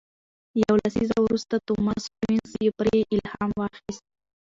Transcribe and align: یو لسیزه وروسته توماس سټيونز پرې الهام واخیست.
یو 0.63 0.73
لسیزه 0.81 1.17
وروسته 1.25 1.55
توماس 1.67 2.01
سټيونز 2.05 2.53
پرې 2.79 2.97
الهام 3.15 3.51
واخیست. 3.59 4.03